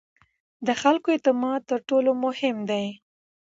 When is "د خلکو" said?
0.65-1.07